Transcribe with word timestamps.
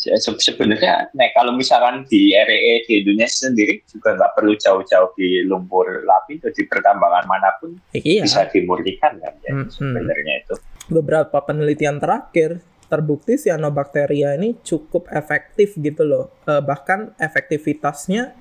Se- 0.00 0.16
Sebenarnya, 0.16 1.12
nah, 1.12 1.28
kalau 1.30 1.52
misalkan 1.52 2.08
di 2.08 2.32
REE 2.32 2.88
di 2.88 3.04
Indonesia 3.04 3.46
sendiri 3.46 3.84
juga 3.84 4.16
nggak 4.16 4.32
perlu 4.32 4.56
jauh-jauh 4.56 5.12
di 5.12 5.44
lumpur 5.44 5.84
lapindo 6.02 6.48
di 6.48 6.64
pertambangan 6.64 7.24
mana 7.24 7.52
pun 7.54 7.76
Iya. 7.92 8.24
bisa 8.24 8.48
dimurnikan 8.48 9.20
kan 9.20 9.34
ya 9.38 9.52
Mm-mm. 9.52 9.68
sebenarnya 9.68 10.34
itu. 10.40 10.54
beberapa 10.88 11.38
penelitian 11.38 12.00
terakhir 12.00 12.58
terbukti 12.88 13.38
cyanobacteria 13.38 14.34
ini 14.34 14.58
cukup 14.58 15.06
efektif 15.06 15.76
gitu 15.76 16.02
loh. 16.02 16.32
Eh, 16.42 16.58
bahkan 16.58 17.12
efektivitasnya 17.14 18.34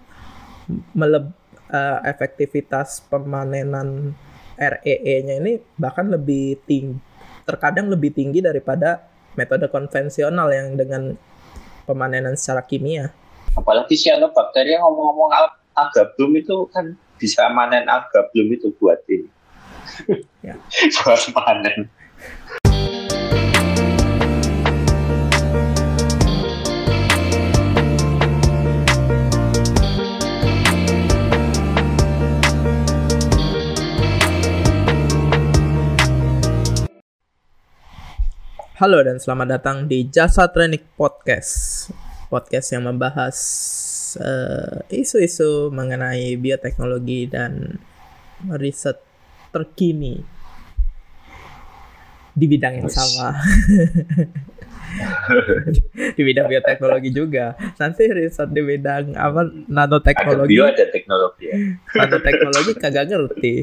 meleb 0.94 1.30
eh, 1.70 2.00
efektivitas 2.08 3.06
pemanenan 3.06 4.16
REE-nya 4.56 5.36
ini 5.38 5.54
bahkan 5.76 6.08
lebih 6.08 6.58
tinggi 6.64 6.98
terkadang 7.44 7.88
lebih 7.88 8.12
tinggi 8.12 8.40
daripada 8.40 9.02
metode 9.34 9.66
konvensional 9.68 10.50
yang 10.50 10.74
dengan 10.74 11.14
pemanenan 11.90 12.38
secara 12.38 12.62
kimia. 12.62 13.10
Apalagi 13.58 13.98
cyanobacteria 13.98 14.78
ngomong-ngomong 14.86 15.34
agablum 15.74 16.38
itu 16.38 16.70
kan 16.70 16.94
bisa 17.18 17.50
manen 17.50 17.90
agablum 17.90 18.54
itu 18.54 18.70
buat 18.78 19.02
ini. 19.10 19.26
Ya. 20.46 20.54
buat 21.02 21.22
panen. 21.34 21.90
Halo 38.80 39.04
dan 39.04 39.20
selamat 39.20 39.60
datang 39.60 39.78
di 39.92 40.08
Jasa 40.08 40.48
Training 40.48 40.96
Podcast. 40.96 41.92
Podcast 42.32 42.72
yang 42.72 42.88
membahas 42.88 43.36
eh, 44.16 45.04
isu-isu 45.04 45.68
mengenai 45.68 46.40
bioteknologi 46.40 47.28
dan 47.28 47.76
riset 48.56 48.96
terkini 49.52 50.24
di 52.32 52.46
bidang 52.48 52.80
yang 52.80 52.88
sama. 52.88 53.36
di 56.16 56.22
bidang 56.24 56.48
bioteknologi 56.48 57.12
juga. 57.12 57.60
Nanti 57.84 58.08
riset 58.08 58.48
di 58.48 58.64
bidang 58.64 59.12
apa 59.20 59.44
Ada 59.44 59.60
nanoteknologi. 59.76 60.56
bio 60.56 60.64
ada 60.64 60.88
teknologi 60.88 61.52
ya. 61.52 61.58
Nanoteknologi 62.00 62.72
kagak 62.80 63.12
ngerti. 63.12 63.54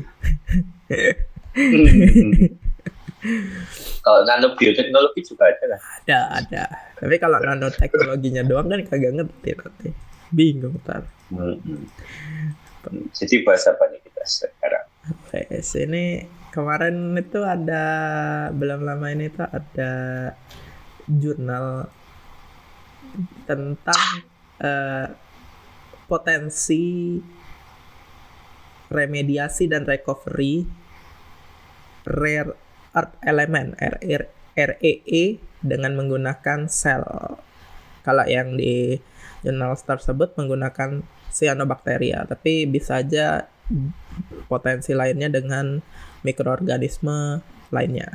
Kalau 4.05 4.21
nano 4.23 4.55
bioteknologi 4.55 5.21
juga 5.27 5.51
ada 5.51 5.65
kan. 5.77 5.81
Ada, 6.03 6.19
ada. 6.43 6.63
Tapi 7.01 7.17
kalau 7.19 7.39
nanoteknologinya 7.43 8.43
doang 8.47 8.71
kan 8.71 8.81
kagak 8.87 9.13
ngerti 9.19 9.51
nanti. 9.59 9.89
Bingung 10.31 10.79
ntar. 10.83 11.03
Hmm. 11.35 11.59
Jadi 13.11 13.43
bahasa 13.43 13.75
apa 13.75 13.91
nih 13.91 14.01
kita 14.03 14.23
sekarang? 14.23 14.87
Wes, 15.35 15.75
ini 15.75 16.23
kemarin 16.55 17.19
itu 17.19 17.43
ada 17.43 17.85
belum 18.55 18.87
lama 18.87 19.07
ini 19.11 19.27
tuh 19.31 19.47
ada 19.47 19.93
jurnal 21.07 21.91
tentang 23.47 24.03
eh, 24.63 25.07
potensi 26.07 27.19
remediasi 28.87 29.67
dan 29.67 29.83
recovery 29.83 30.63
rare 32.07 32.66
earth 32.97 33.15
element 33.23 33.77
RR 33.77 34.25
REE 34.57 35.37
dengan 35.61 35.93
menggunakan 35.95 36.65
sel. 36.67 37.05
Kalau 38.01 38.25
yang 38.25 38.57
di 38.57 38.97
jurnal 39.45 39.77
tersebut 39.77 40.33
menggunakan 40.35 41.05
cyanobacteria, 41.29 42.25
tapi 42.25 42.65
bisa 42.65 43.05
aja 43.05 43.45
potensi 44.49 44.97
lainnya 44.97 45.29
dengan 45.29 45.83
mikroorganisme 46.23 47.43
lainnya. 47.69 48.09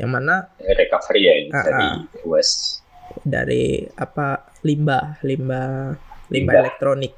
Yang 0.00 0.10
mana 0.10 0.34
Recovery 0.58 1.20
ya 1.22 1.34
ini 1.36 1.48
Ah, 1.52 1.62
dari 1.62 1.84
ah. 1.84 1.96
West. 2.24 2.80
dari 3.20 3.84
apa 3.94 4.48
limbah, 4.62 5.20
limbah, 5.20 5.92
limbah 6.26 6.32
Limbah. 6.32 6.54
elektronik. 6.64 7.14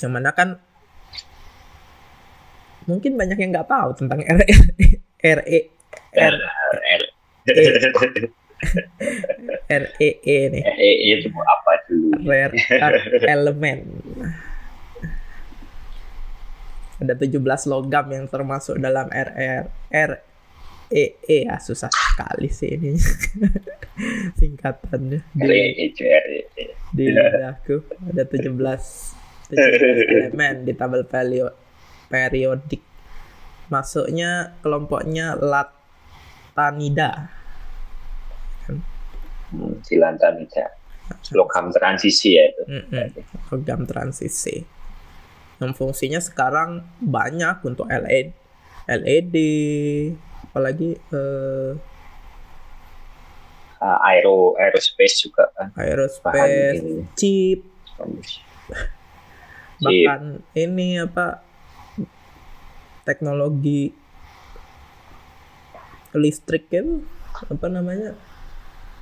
Yang 0.00 0.10
mana 0.10 0.30
kan 0.32 0.48
mungkin 2.86 3.14
banyak 3.18 3.38
yang 3.38 3.50
nggak 3.54 3.68
tahu 3.70 3.90
tentang 3.98 4.20
RE 4.22 4.46
RE 5.22 5.58
R, 6.12 6.34
R- 6.34 6.42
R, 6.82 7.02
REE 9.70 10.38
nih. 10.54 10.62
REE 10.62 10.90
itu 11.18 11.28
apa 11.34 11.72
dulu? 11.90 12.14
rare 12.26 12.54
earth 12.54 13.06
element. 13.26 13.82
Ada 17.02 17.18
17 17.18 17.42
logam 17.66 18.06
yang 18.14 18.30
termasuk 18.30 18.78
dalam 18.78 19.10
RR 19.10 19.66
R 19.90 20.10
E 20.92 21.04
E 21.24 21.38
ah, 21.48 21.58
susah 21.58 21.88
sekali 21.90 22.52
sih 22.52 22.76
ini 22.76 22.94
singkatannya 24.38 25.24
di, 25.34 25.42
REE 25.48 25.88
REE. 25.96 26.64
di 26.92 27.04
lidahku 27.08 27.80
ada 28.12 28.22
17 28.28 28.52
17 29.50 29.56
elemen 29.56 30.54
di 30.68 30.72
tabel 30.76 31.02
valio- 31.08 31.56
periodik 32.12 32.84
masuknya 33.66 34.52
kelompoknya 34.60 35.32
Latanida 35.34 37.32
Hmm, 39.52 39.76
Silantan 39.84 40.40
itu 40.40 40.64
logam 41.36 41.68
transisi 41.68 42.36
ya 42.36 42.48
itu. 42.48 42.62
Mm-mm. 42.68 43.04
logam 43.48 43.84
transisi 43.84 44.64
yang 45.60 45.76
fungsinya 45.76 46.16
sekarang 46.18 46.80
banyak 46.96 47.60
untuk 47.60 47.84
LED 47.84 48.32
LED 48.88 49.36
apalagi 50.42 50.96
eh, 50.96 51.72
Ah, 53.76 53.98
aero 54.08 54.54
aerospace 54.56 55.26
juga 55.26 55.50
kan. 55.52 55.68
aerospace 55.74 56.80
Chip. 57.12 57.60
bahkan 59.82 60.22
ini 60.54 60.96
apa 60.96 61.42
teknologi 63.02 63.90
listrik 66.12 66.68
itu 66.68 67.00
apa 67.48 67.66
namanya 67.66 68.14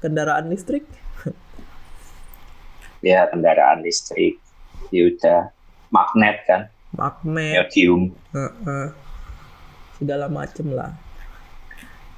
kendaraan 0.01 0.49
listrik? 0.49 0.87
Ya 3.01 3.25
kendaraan 3.33 3.81
listrik 3.81 4.37
ya 4.93 5.09
udah. 5.09 5.49
Magnet 5.89 6.45
kan? 6.45 6.69
Magnet. 6.93 7.65
Medium. 7.65 8.13
Heeh. 8.37 8.93
segala 9.97 10.29
macem 10.29 10.69
lah. 10.73 10.93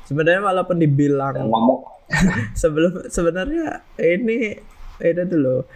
Sebenarnya 0.06 0.42
walaupun 0.42 0.82
dibilang 0.82 1.38
ngomong 1.38 1.82
sebelum 2.62 3.06
sebenarnya 3.10 3.82
ini 3.98 4.54
itu 5.02 5.22
dulu 5.26 5.66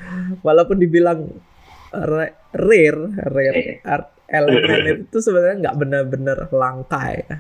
walaupun 0.43 0.79
dibilang 0.79 1.27
ra- 1.91 2.35
rare 2.55 3.03
rare 3.27 3.83
art 3.83 4.16
elemen 4.31 4.83
itu 5.07 5.19
sebenarnya 5.19 5.57
nggak 5.69 5.77
benar-benar 5.79 6.39
langka 6.51 7.03
ya. 7.15 7.35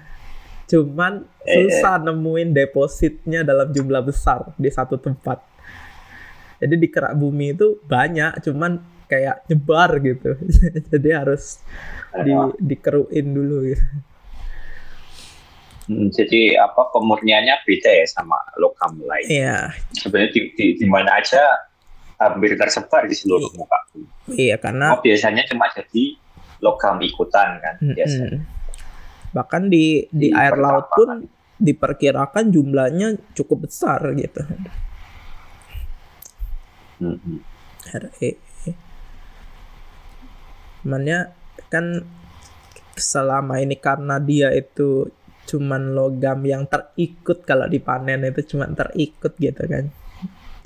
Cuman 0.66 1.22
susah 1.46 2.02
nemuin 2.02 2.50
depositnya 2.50 3.46
dalam 3.46 3.70
jumlah 3.70 4.02
besar 4.02 4.50
di 4.58 4.66
satu 4.66 4.98
tempat. 4.98 5.38
Jadi 6.58 6.74
di 6.74 6.88
kerak 6.90 7.14
bumi 7.14 7.54
itu 7.54 7.78
banyak 7.86 8.42
cuman 8.42 8.82
kayak 9.06 9.46
nyebar 9.46 10.02
gitu. 10.02 10.34
Jadi 10.90 11.08
harus 11.14 11.62
di 12.24 12.32
dikeruin 12.58 13.26
dulu 13.30 13.56
gitu. 13.70 13.86
Hmm, 15.86 16.10
jadi 16.10 16.58
apa 16.58 16.90
pemurniannya 16.90 17.62
beda 17.62 17.86
ya 17.86 18.06
sama 18.10 18.34
logam 18.58 18.98
lain? 19.06 19.22
Iya. 19.30 19.70
Sebenarnya 19.94 20.34
di, 20.34 20.40
di, 20.58 20.66
di 20.82 20.86
mana 20.90 21.22
aja 21.22 21.38
hampir 22.18 22.56
tersebar 22.56 23.06
di 23.06 23.14
seluruh 23.14 23.52
muka 23.54 23.78
bumi. 23.92 24.08
iya 24.34 24.56
karena 24.56 24.96
oh, 24.96 25.00
biasanya 25.04 25.44
cuma 25.46 25.68
jadi 25.68 26.16
logam 26.64 27.00
ikutan 27.04 27.60
kan 27.60 27.74
biasa 27.80 28.22
Mm-mm. 28.24 28.40
Bahkan 29.36 29.68
di 29.68 30.08
di 30.08 30.32
Di 30.32 30.36
air 30.36 30.56
laut 30.56 30.88
pun 30.88 31.20
diperkirakan 31.56 32.52
jumlahnya 32.52 33.16
cukup 33.36 33.68
besar 33.68 34.00
gitu. 34.16 34.40
Hmm, 37.00 37.44
RE. 37.92 38.30
Cumannya 40.80 41.18
kan 41.68 42.00
selama 42.96 43.60
ini 43.60 43.76
karena 43.76 44.16
dia 44.16 44.48
itu 44.56 45.10
cuman 45.46 45.92
logam 45.92 46.40
yang 46.48 46.64
terikut 46.64 47.44
kalau 47.44 47.68
dipanen 47.68 48.24
itu 48.24 48.56
cuman 48.56 48.72
terikut 48.72 49.36
gitu 49.36 49.62
kan. 49.68 49.92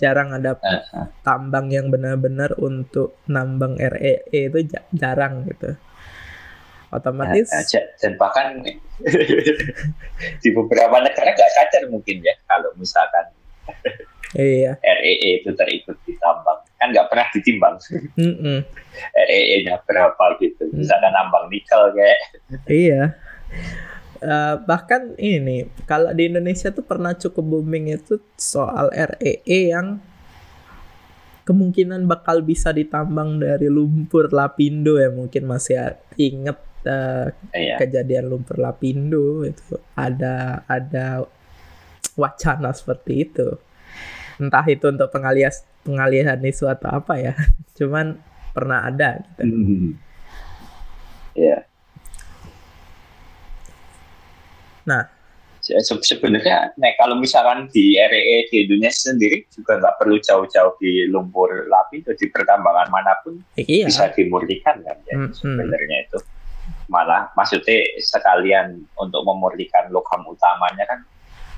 Jarang 0.01 0.33
ada 0.33 0.57
Eh, 0.57 0.73
eh. 0.73 1.07
tambang 1.21 1.69
yang 1.69 1.89
benar-benar 1.89 2.57
untuk 2.57 3.21
nambang 3.27 3.77
REE 3.77 4.17
itu 4.49 4.59
ja- 4.67 4.89
jarang 4.91 5.45
gitu. 5.45 5.77
Otomatis 6.91 7.53
aja 7.53 7.87
dan 7.97 8.17
bahkan 8.17 8.59
di 10.43 10.49
beberapa 10.51 10.97
negara 10.99 11.31
nggak 11.31 11.53
sadar 11.53 11.87
mungkin 11.87 12.19
ya 12.19 12.35
kalau 12.45 12.73
misalkan 12.75 13.31
Iya. 14.31 14.75
REE 14.81 15.15
itu 15.39 15.51
terikut 15.53 15.95
ditambang 16.03 16.59
kan 16.75 16.89
nggak 16.89 17.07
pernah 17.07 17.27
ditimbang 17.31 17.77
Mm-mm. 18.17 18.59
REE-nya 19.29 19.79
berapa 19.85 20.25
gitu 20.39 20.67
misalkan 20.73 21.13
nambang 21.13 21.47
nikel 21.47 21.93
kayak 21.93 22.19
Iya. 22.67 23.15
Eh, 24.21 24.57
bahkan 24.69 25.17
ini 25.17 25.65
kalau 25.89 26.13
di 26.13 26.29
Indonesia 26.29 26.69
tuh 26.69 26.85
pernah 26.85 27.17
cukup 27.17 27.41
booming 27.41 27.89
itu 27.97 28.21
soal 28.37 28.93
REE 28.93 29.73
yang 29.73 29.97
kemungkinan 31.49 32.05
bakal 32.05 32.45
bisa 32.45 32.69
ditambang 32.69 33.41
dari 33.41 33.73
lumpur 33.73 34.29
lapindo 34.29 35.01
ya 35.01 35.09
mungkin 35.09 35.49
masih 35.49 35.97
inget 36.21 36.61
iya. 37.57 37.81
kejadian 37.81 38.29
lumpur 38.29 38.61
lapindo 38.61 39.41
itu. 39.41 39.81
Ada 39.97 40.69
ada 40.69 41.25
wacana 42.13 42.77
seperti 42.77 43.25
itu. 43.25 43.57
Entah 44.37 44.69
itu 44.69 44.85
untuk 44.85 45.09
pengalihan 45.09 45.53
pengalihan 45.81 46.37
isu 46.45 46.69
atau 46.69 46.93
apa 46.93 47.17
ya. 47.17 47.33
Cuman 47.81 48.21
pernah 48.53 48.85
ada 48.85 49.25
gitu. 49.25 49.49
Hmm. 49.49 49.91
Iya. 51.33 51.70
Nah. 54.87 55.05
Se- 55.61 55.77
se- 55.85 56.01
sebenarnya 56.01 56.73
nah, 56.81 56.89
kalau 56.97 57.21
misalkan 57.21 57.69
di 57.69 57.93
REE 58.01 58.49
di 58.49 58.65
Indonesia 58.65 59.13
sendiri 59.13 59.45
juga 59.53 59.77
nggak 59.77 60.01
perlu 60.01 60.17
jauh-jauh 60.17 60.81
di 60.81 61.05
lumpur 61.05 61.69
lapindo 61.69 62.17
di 62.17 62.33
pertambangan 62.33 62.89
mana 62.89 63.13
pun 63.21 63.37
iya 63.61 63.85
bisa 63.85 64.09
dimurnikan 64.17 64.81
kan 64.81 64.97
ya 65.05 65.21
Mm-mm. 65.21 65.37
sebenarnya 65.37 66.09
itu 66.09 66.17
malah 66.89 67.29
maksudnya 67.37 67.77
sekalian 68.01 68.89
untuk 68.97 69.21
memurnikan 69.21 69.93
logam 69.93 70.25
utamanya 70.33 70.89
kan 70.89 71.05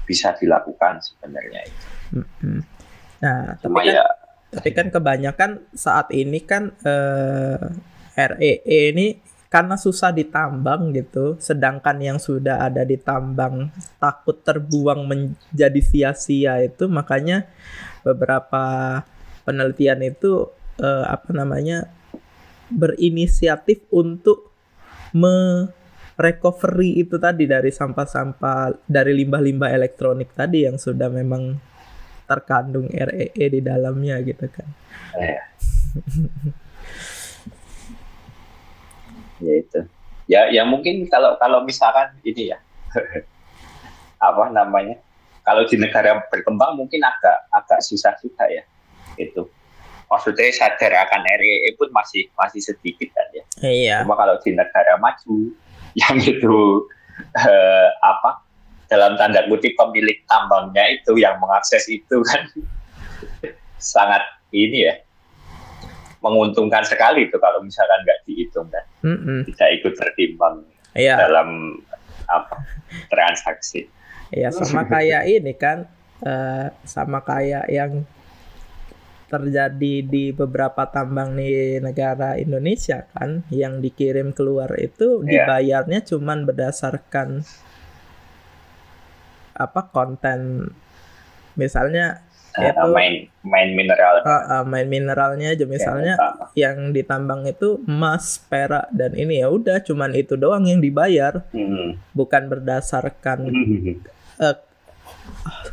bisa 0.02 0.34
dilakukan 0.34 0.98
sebenarnya 0.98 1.62
itu. 1.62 1.86
Mm-mm. 2.18 2.58
nah 3.22 3.54
tapi 3.62 3.70
Cuma 3.70 3.80
kan 3.86 3.94
ya 3.94 4.04
Tapi 4.52 4.70
kan 4.74 4.86
kebanyakan 4.90 5.50
saat 5.78 6.10
ini 6.10 6.42
kan 6.42 6.74
eh, 6.82 7.70
REE 8.18 8.90
ini 8.90 9.14
karena 9.52 9.76
susah 9.76 10.16
ditambang 10.16 10.96
gitu, 10.96 11.36
sedangkan 11.36 12.00
yang 12.00 12.16
sudah 12.16 12.64
ada 12.64 12.88
ditambang 12.88 13.68
takut 14.00 14.40
terbuang 14.40 15.04
menjadi 15.04 15.80
sia-sia 15.84 16.64
itu, 16.64 16.88
makanya 16.88 17.44
beberapa 18.00 18.64
penelitian 19.44 20.08
itu 20.08 20.48
eh, 20.80 21.04
apa 21.04 21.36
namanya 21.36 21.84
berinisiatif 22.72 23.84
untuk 23.92 24.48
merecovery 25.12 27.04
itu 27.04 27.20
tadi 27.20 27.44
dari 27.44 27.68
sampah-sampah 27.68 28.88
dari 28.88 29.12
limbah-limbah 29.20 29.68
elektronik 29.68 30.32
tadi 30.32 30.64
yang 30.64 30.80
sudah 30.80 31.12
memang 31.12 31.60
terkandung 32.24 32.88
REE 32.88 33.36
di 33.36 33.60
dalamnya 33.60 34.16
gitu 34.24 34.48
kan. 34.48 34.64
ya, 35.20 35.44
ya 39.42 39.54
itu. 39.58 39.80
Ya 40.30 40.40
ya 40.48 40.62
mungkin 40.62 41.06
kalau 41.10 41.36
kalau 41.36 41.66
misalkan 41.66 42.14
ini 42.22 42.54
ya. 42.54 42.58
Apa 44.22 44.54
namanya? 44.54 45.02
Kalau 45.42 45.66
di 45.66 45.74
negara 45.74 46.22
berkembang 46.30 46.78
mungkin 46.78 47.02
agak 47.02 47.50
agak 47.50 47.82
susah 47.82 48.14
juga 48.22 48.46
ya. 48.46 48.62
Itu. 49.18 49.50
Maksudnya 50.06 50.52
sadar 50.52 51.08
akan 51.08 51.24
REE 51.24 51.72
pun 51.74 51.88
masih 51.90 52.28
masih 52.36 52.60
sedikit 52.62 53.10
kan 53.16 53.26
ya. 53.32 53.44
Iya. 53.64 53.96
Cuma 54.06 54.14
kalau 54.14 54.38
di 54.44 54.54
negara 54.54 54.94
maju 55.02 55.50
yang 56.00 56.16
itu 56.22 56.86
eh, 57.34 57.88
apa? 58.00 58.46
Dalam 58.86 59.16
tanda 59.16 59.48
kutip 59.48 59.72
pemilik 59.72 60.20
tambangnya 60.28 60.84
itu 60.92 61.16
yang 61.16 61.40
mengakses 61.40 61.88
itu 61.88 62.22
kan. 62.22 62.44
Sangat 63.82 64.22
ini 64.54 64.86
ya 64.86 64.94
menguntungkan 66.22 66.86
sekali 66.86 67.26
itu 67.26 67.36
kalau 67.36 67.60
misalkan 67.60 68.00
nggak 68.00 68.20
dihitung 68.24 68.70
kan 68.70 68.84
Mm-mm. 69.02 69.44
tidak 69.50 69.68
ikut 69.82 69.94
tertimbang 69.98 70.62
Iya. 70.92 71.16
dalam 71.18 71.80
apa 72.28 72.62
transaksi. 73.08 73.88
Iya 74.28 74.52
sama 74.52 74.84
kayak 74.92 75.24
ini 75.26 75.52
kan 75.52 75.88
eh, 76.20 76.68
sama 76.84 77.20
kayak 77.20 77.66
yang 77.68 78.04
terjadi 79.26 79.94
di 80.04 80.28
beberapa 80.30 80.84
tambang 80.84 81.32
di 81.32 81.80
negara 81.80 82.36
Indonesia 82.36 83.08
kan 83.10 83.40
yang 83.48 83.80
dikirim 83.80 84.30
keluar 84.30 84.76
itu 84.76 85.24
Iya. 85.24 85.48
dibayarnya 85.48 86.04
cuman 86.04 86.44
berdasarkan 86.44 87.40
apa 89.52 89.80
konten 89.88 90.68
misalnya 91.54 92.24
Eh, 92.52 92.68
Itu- 92.68 92.92
main 92.92 93.14
main 93.40 93.70
mineral. 93.72 94.20
Eh, 94.20 94.28
eh, 94.28 94.64
main 94.68 94.86
mineralnya 94.88 95.56
aja. 95.56 95.64
Misalnya 95.64 96.14
apa. 96.20 96.52
yang 96.52 96.92
ditambang 96.92 97.48
itu 97.48 97.80
emas, 97.88 98.36
perak 98.44 98.92
dan 98.92 99.16
ini. 99.16 99.40
Ya 99.40 99.48
udah 99.48 99.80
cuman 99.80 100.12
itu 100.12 100.36
doang 100.36 100.68
yang 100.68 100.80
dibayar. 100.80 101.44
Hmm. 101.52 101.96
bukan 102.12 102.52
berdasarkan 102.52 103.48
eh, 104.44 104.56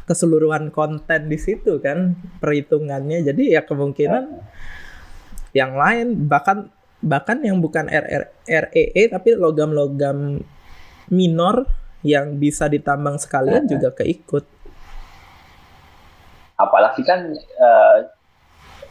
keseluruhan 0.08 0.72
konten 0.72 1.28
di 1.28 1.36
situ 1.36 1.84
kan 1.84 2.16
perhitungannya. 2.40 3.28
Jadi 3.28 3.54
ya 3.54 3.68
kemungkinan 3.68 4.24
yang 5.52 5.76
lain 5.76 6.30
bahkan 6.30 6.70
bahkan 7.00 7.40
yang 7.44 7.64
bukan 7.64 7.88
RR, 7.88 8.32
REE 8.46 9.04
tapi 9.08 9.36
logam-logam 9.36 10.44
minor 11.10 11.66
yang 12.04 12.40
bisa 12.40 12.72
ditambang 12.72 13.20
sekalian 13.20 13.68
juga 13.68 13.92
keikut 13.92 14.48
apalagi 16.60 17.02
kan 17.08 17.32
eh, 17.40 17.98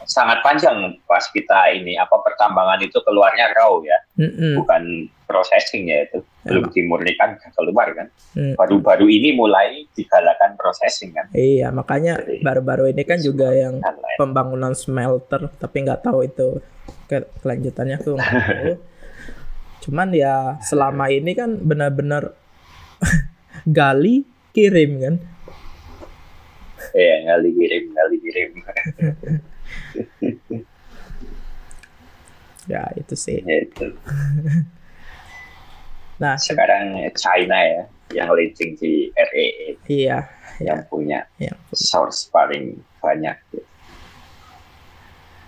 sangat 0.09 0.41
panjang 0.41 0.97
pas 1.05 1.21
kita 1.29 1.69
ini 1.77 1.93
apa 1.93 2.17
pertambangan 2.25 2.81
itu 2.81 2.97
keluarnya 3.05 3.53
raw 3.53 3.77
ya. 3.85 3.99
Mm-mm. 4.17 4.57
bukan 4.59 5.07
processing 5.29 5.85
ya 5.85 6.09
itu. 6.09 6.25
Belum 6.43 6.65
dimurnikan 6.73 7.37
keluar 7.53 7.93
kan. 7.93 8.09
Mm. 8.33 8.57
baru-baru 8.57 9.05
ini 9.05 9.37
mulai 9.37 9.85
digalakan 9.93 10.57
processing 10.57 11.13
kan. 11.13 11.29
Iya 11.37 11.69
makanya 11.69 12.17
Jadi, 12.17 12.41
baru-baru 12.41 12.89
ini 12.89 13.03
kan 13.05 13.21
juga 13.21 13.53
yang 13.53 13.77
lain. 13.77 14.17
pembangunan 14.17 14.73
smelter 14.73 15.53
tapi 15.61 15.85
nggak 15.85 16.01
tahu 16.01 16.25
itu 16.25 16.57
ke 17.09 17.25
kelanjutannya 17.41 17.97
tuh 18.01 18.17
cuman 19.83 20.09
ya 20.13 20.61
selama 20.61 21.09
ini 21.09 21.33
kan 21.33 21.57
benar-benar 21.57 22.37
gali 23.65 24.27
kirim 24.53 24.91
kan 25.01 25.15
Iya, 26.95 27.15
ngali 27.25 27.49
kirim 27.53 27.83
ngali 27.93 28.17
kirim. 28.21 28.49
Ya 32.69 32.85
itu 32.93 33.17
sih. 33.17 33.41
Ya, 33.41 33.65
itu. 33.65 33.85
Nah 36.19 36.35
se- 36.35 36.51
sekarang 36.51 36.99
China 37.15 37.55
ya 37.55 37.83
yang 38.11 38.29
leading 38.35 38.75
di 38.75 39.07
REE 39.15 39.79
iya 39.87 40.27
yang 40.59 40.83
punya 40.91 41.23
ya. 41.39 41.55
source 41.71 42.27
paling 42.27 42.75
banyak. 42.99 43.39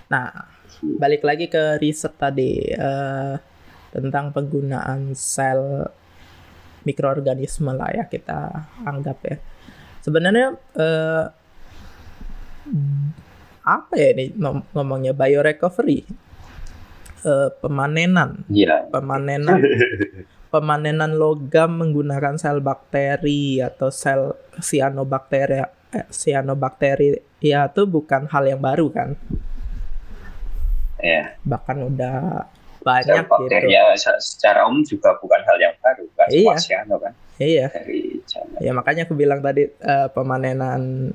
Nah 0.07 0.47
balik 0.95 1.27
lagi 1.27 1.51
ke 1.51 1.75
riset 1.83 2.15
tadi 2.15 2.71
eh, 2.71 3.35
tentang 3.91 4.31
penggunaan 4.31 5.11
sel 5.11 5.91
mikroorganisme 6.87 7.75
lah 7.75 7.91
ya 7.93 8.03
kita 8.07 8.65
anggap 8.87 9.17
ya 9.27 9.37
sebenarnya 10.01 10.57
eh, 10.75 11.25
apa 13.61 13.93
ya 13.93 14.09
ini 14.17 14.33
ngom- 14.37 14.67
ngomongnya? 14.73 15.13
Biorecovery. 15.13 16.03
Eh, 17.21 17.49
pemanenan. 17.61 18.45
Iya. 18.49 18.89
pemanenan. 18.89 19.61
Pemanenan 20.51 21.15
logam 21.15 21.79
menggunakan 21.79 22.35
sel 22.35 22.59
bakteri 22.59 23.63
atau 23.63 23.87
sel 23.87 24.35
cyanobacteria 24.59 25.71
eh, 25.95 26.03
cyanobacteria 26.11 27.23
itu 27.71 27.81
bukan 27.87 28.27
hal 28.27 28.43
yang 28.43 28.59
baru 28.59 28.91
kan? 28.91 29.15
Ya, 30.99 31.39
bahkan 31.47 31.87
udah 31.87 32.45
banyak 32.81 33.23
gitu. 33.23 33.31
bakteria 33.31 33.83
se- 33.95 34.19
secara 34.19 34.65
umum 34.65 34.81
juga 34.81 35.13
bukan 35.17 35.41
hal 35.41 35.57
yang 35.57 35.75
baru, 35.77 36.03
cuma 36.27 36.55
Iya. 36.55 36.55
kan? 36.97 37.13
Iya. 37.37 37.65
Dari 37.69 38.01
China. 38.23 38.57
ya 38.59 38.71
makanya 38.71 39.01
aku 39.03 39.13
bilang 39.13 39.39
tadi 39.39 39.65
eh, 39.65 40.07
pemanenan 40.09 41.13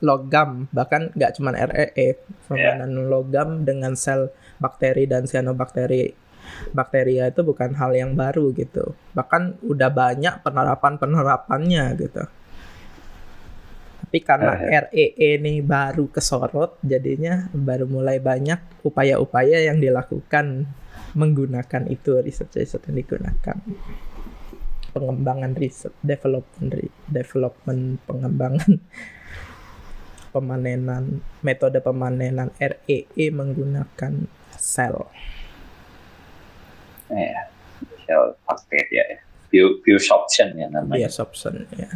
logam 0.00 0.64
bahkan 0.70 1.12
nggak 1.12 1.36
cuman 1.36 1.54
REE 1.54 2.16
pemanenan 2.46 3.04
logam 3.06 3.48
dengan 3.62 3.92
sel 3.94 4.32
bakteri 4.56 5.04
dan 5.04 5.24
cyanobacteria 5.24 6.12
bakteria 6.72 7.28
itu 7.28 7.40
bukan 7.40 7.72
hal 7.72 7.92
yang 7.92 8.12
baru 8.12 8.50
gitu. 8.52 8.96
Bahkan 9.12 9.60
udah 9.62 9.88
banyak 9.88 10.40
penerapan 10.40 10.96
penerapannya 10.96 11.84
gitu 11.96 12.24
tapi 14.10 14.26
karena 14.26 14.58
REE 14.90 15.38
ini 15.38 15.62
baru 15.62 16.10
kesorot 16.10 16.82
jadinya 16.82 17.46
baru 17.54 17.86
mulai 17.86 18.18
banyak 18.18 18.82
upaya-upaya 18.82 19.70
yang 19.70 19.78
dilakukan 19.78 20.66
menggunakan 21.14 21.86
itu 21.86 22.18
riset-riset 22.18 22.90
yang 22.90 23.06
digunakan 23.06 23.54
pengembangan 24.90 25.54
riset 25.54 25.94
development 26.02 26.90
development 27.06 28.02
pengembangan 28.02 28.82
pemanenan 30.34 31.22
metode 31.46 31.78
pemanenan 31.78 32.50
REE 32.58 33.06
e 33.14 33.26
menggunakan 33.30 34.26
sel. 34.58 35.06
Ya, 37.14 37.46
sel 38.10 38.34
bakteria 38.42 39.06
ya. 39.06 39.18
Bio, 39.54 39.78
biosorption 39.86 40.58
ya 40.58 40.66
namanya. 40.66 41.06
Biosorption 41.06 41.62
ya. 41.78 41.86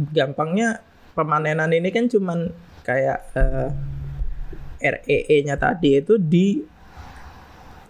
Gampangnya 0.00 0.80
pemanenan 1.12 1.68
ini 1.76 1.92
kan 1.92 2.08
cuman 2.08 2.48
kayak 2.80 3.20
uh, 3.36 3.68
eh, 4.80 4.96
REE-nya 5.04 5.60
tadi 5.60 6.00
itu 6.00 6.16
di 6.16 6.64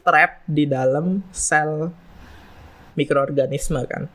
trap 0.03 0.43
di 0.49 0.67
dalam 0.67 1.23
sel 1.31 1.93
mikroorganisme 2.99 3.81
kan 3.87 4.11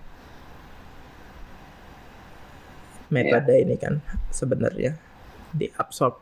metode 3.07 3.53
yeah. 3.53 3.63
ini 3.63 3.75
kan 3.79 4.03
sebenarnya 4.33 4.99
diabsorb 5.55 6.19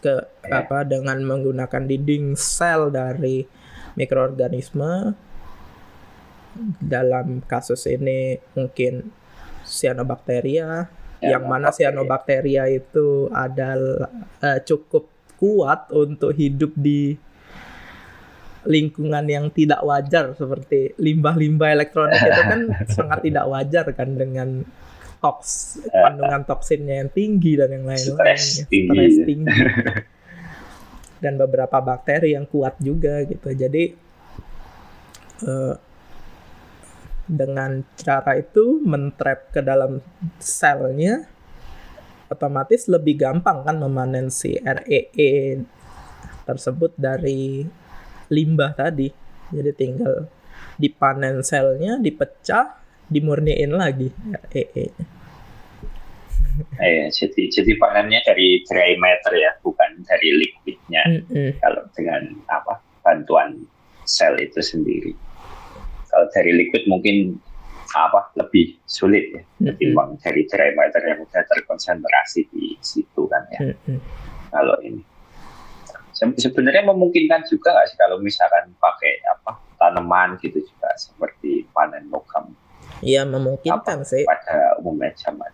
ke 0.00 0.16
yeah. 0.48 0.64
apa 0.64 0.88
dengan 0.88 1.20
menggunakan 1.20 1.84
dinding 1.84 2.38
sel 2.38 2.88
dari 2.88 3.44
mikroorganisme 3.98 5.12
dalam 6.80 7.44
kasus 7.44 7.84
ini 7.88 8.40
mungkin 8.56 9.12
cyanobacteria 9.64 10.88
yang 11.22 11.46
mana 11.46 11.70
cyanobacteria 11.70 12.66
itu 12.66 13.30
adalah 13.30 14.10
uh, 14.42 14.58
cukup 14.66 15.06
kuat 15.38 15.90
untuk 15.94 16.34
hidup 16.34 16.74
di 16.74 17.14
lingkungan 18.62 19.26
yang 19.26 19.50
tidak 19.50 19.82
wajar 19.82 20.34
seperti 20.38 20.94
limbah-limbah 20.98 21.70
elektronik 21.74 22.18
itu 22.22 22.42
kan 22.46 22.60
sangat 22.96 23.18
tidak 23.26 23.44
wajar 23.50 23.86
kan 23.90 24.14
dengan 24.14 24.62
toks 25.22 25.82
kandungan 25.90 26.42
toksinnya 26.42 27.06
yang 27.06 27.10
tinggi 27.10 27.54
dan 27.54 27.70
yang 27.70 27.86
lain-lain. 27.86 28.18
Stres 28.18 28.66
tinggi. 28.66 29.22
tinggi. 29.22 29.60
Dan 31.22 31.38
beberapa 31.38 31.78
bakteri 31.78 32.34
yang 32.34 32.50
kuat 32.50 32.82
juga 32.82 33.22
gitu. 33.22 33.54
Jadi 33.54 33.94
uh, 35.46 35.74
dengan 37.32 37.80
cara 37.96 38.36
itu 38.36 38.76
mentrap 38.84 39.48
ke 39.56 39.64
dalam 39.64 40.04
selnya 40.36 41.24
otomatis 42.28 42.88
lebih 42.92 43.16
gampang 43.16 43.64
kan 43.64 43.80
memanen 43.80 44.28
si 44.28 44.56
REE 44.60 45.00
e 45.16 45.32
tersebut 46.44 46.92
dari 46.96 47.64
limbah 48.28 48.76
tadi. 48.76 49.08
Jadi 49.52 49.72
tinggal 49.76 50.28
dipanen 50.80 51.44
selnya, 51.44 52.00
dipecah, 52.00 52.80
dimurniin 53.08 53.72
lagi 53.72 54.08
REE. 54.52 54.86
Eh, 56.76 57.08
jadi 57.08 57.48
jadi 57.48 57.72
panennya 57.80 58.20
dari 58.28 58.60
dry 58.68 58.96
matter 59.00 59.32
ya, 59.36 59.56
bukan 59.64 60.04
dari 60.04 60.36
liquidnya. 60.36 61.02
Mm 61.08 61.22
-hmm. 61.24 61.48
Kalau 61.64 61.84
dengan 61.96 62.22
apa 62.48 62.80
bantuan 63.00 63.56
sel 64.04 64.36
itu 64.40 64.60
sendiri. 64.60 65.12
Kalau 66.12 66.26
dari 66.28 66.52
liquid 66.52 66.84
mungkin 66.86 67.40
apa 67.92 68.32
lebih 68.40 68.80
sulit 68.88 69.36
ya 69.36 69.42
ketimbang 69.72 70.16
mm 70.16 70.16
-hmm. 70.16 70.24
dari 70.24 70.42
dry 70.48 70.70
matter 70.76 71.02
yang 71.04 71.20
sudah 71.28 71.44
terkonsentrasi 71.44 72.40
di 72.52 72.76
situ 72.80 73.22
kan 73.28 73.42
ya. 73.52 73.60
Mm 73.72 73.76
-hmm. 73.76 73.98
Kalau 74.52 74.76
ini 74.84 75.02
sebenarnya 76.12 76.86
memungkinkan 76.86 77.48
juga 77.48 77.74
nggak 77.74 77.86
sih 77.88 77.98
kalau 77.98 78.16
misalkan 78.22 78.70
pakai 78.78 79.24
apa 79.26 79.58
tanaman 79.80 80.38
gitu 80.38 80.62
juga 80.62 80.92
seperti 80.94 81.66
panen 81.74 82.06
logam 82.12 82.54
Iya 83.02 83.26
memungkinkan 83.26 83.98
apa, 83.98 84.06
sih 84.06 84.22
pada 84.22 84.78
umumnya 84.78 85.10
zaman 85.18 85.50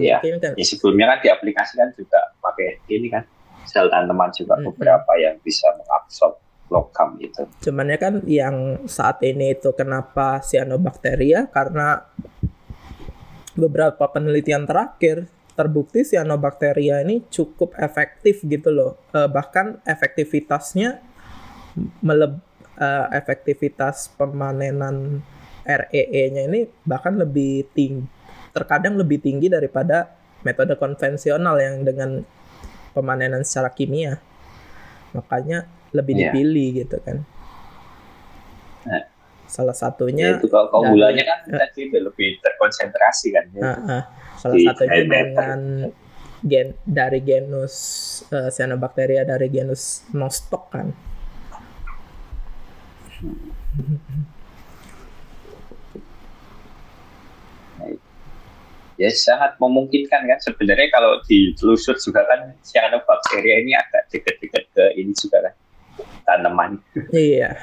ya, 0.00 0.24
ya 0.24 0.64
sebelumnya 0.64 1.12
kan 1.12 1.18
diaplikasikan 1.20 1.92
juga 1.92 2.20
pakai 2.40 2.80
ini 2.88 3.12
kan 3.12 3.26
sel 3.68 3.92
tanaman 3.92 4.32
juga 4.32 4.56
hmm. 4.56 4.72
beberapa 4.72 5.12
yang 5.20 5.36
bisa 5.44 5.68
mengabsorb 5.76 6.40
logam 6.70 7.18
itu 7.18 7.44
cuman 7.66 7.90
ya 7.90 7.98
kan 7.98 8.14
yang 8.24 8.56
saat 8.86 9.20
ini 9.26 9.58
itu 9.58 9.74
kenapa 9.74 10.40
cyanobacteria 10.40 11.50
karena 11.50 12.06
beberapa 13.58 14.06
penelitian 14.08 14.64
terakhir 14.64 15.26
terbukti 15.58 16.06
cyanobacteria 16.06 17.04
ini 17.04 17.20
cukup 17.28 17.76
efektif 17.76 18.40
gitu 18.48 18.72
loh. 18.72 18.96
Uh, 19.12 19.28
bahkan 19.28 19.76
efektivitasnya 19.84 21.04
meleb 22.00 22.40
uh, 22.80 23.06
efektivitas 23.12 24.08
pemanenan 24.16 25.20
REE-nya 25.68 26.48
ini 26.48 26.64
bahkan 26.88 27.20
lebih 27.20 27.68
tinggi 27.76 28.08
terkadang 28.50 28.98
lebih 28.98 29.22
tinggi 29.22 29.46
daripada 29.46 30.10
metode 30.42 30.74
konvensional 30.74 31.60
yang 31.60 31.86
dengan 31.86 32.24
pemanenan 32.96 33.46
secara 33.46 33.70
kimia. 33.70 34.18
Makanya 35.14 35.68
lebih 35.94 36.14
yeah. 36.16 36.30
dipilih 36.30 36.68
gitu 36.86 36.96
kan. 37.02 37.22
Nah, 38.86 39.04
Salah 39.50 39.74
satunya 39.74 40.30
ya 40.30 40.38
itu 40.38 40.46
kalau 40.46 40.70
keunggulannya 40.70 41.26
kan 41.26 41.38
uh, 41.50 41.58
tadi 41.58 41.90
lebih 41.90 42.38
terkonsentrasi 42.38 43.34
kan. 43.34 43.44
Uh, 43.58 43.66
uh 43.66 44.02
salah 44.38 44.56
satunya 44.72 45.04
dengan 45.04 45.60
gen 46.40 46.72
dari 46.86 47.20
genus 47.20 47.74
uh, 48.30 48.48
cyanobacteria 48.48 49.26
dari 49.26 49.50
genus 49.50 50.06
Nostoc 50.14 50.70
kan. 50.70 50.94
Ya 58.94 59.10
sangat 59.12 59.58
memungkinkan 59.58 60.30
kan 60.30 60.38
sebenarnya 60.38 60.88
kalau 60.94 61.18
ditelusur 61.26 61.98
juga 61.98 62.22
kan 62.30 62.54
cyanobacteria 62.62 63.66
ini 63.66 63.74
agak 63.74 64.08
dekat-dekat 64.14 64.64
ke 64.72 64.84
ini 64.94 65.12
juga 65.12 65.50
kan 65.50 65.54
tanaman. 66.30 66.78
Iya. 67.10 67.58